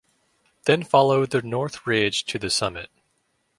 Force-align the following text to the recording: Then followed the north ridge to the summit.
Then 0.63 0.81
followed 0.83 1.29
the 1.29 1.43
north 1.43 1.85
ridge 1.85 2.25
to 2.25 2.39
the 2.39 2.49
summit. 2.49 2.89